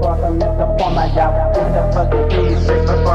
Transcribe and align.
Bottom, 0.00 0.38
let 0.38 0.56
the 0.56 0.66
bomber 0.78 1.20
out. 1.20 1.56
In 1.56 1.72
the 1.72 1.82
fucking 1.92 2.28
piece, 2.30 2.66
paper 2.66 3.07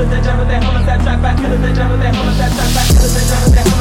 Killers 0.00 0.12
that 0.12 0.24
jump, 0.24 0.48
they 0.48 0.56
homicide 0.56 1.00
track 1.02 1.20
back. 1.20 1.36
Killers 1.36 1.60
that 1.60 1.76
jump, 1.76 2.00
they 2.00 2.08
homicide 2.08 2.52
track 2.56 2.72
back. 2.72 2.88
Killers 2.88 3.12
that 3.12 3.28
jump, 3.28 3.54
they 3.54 3.79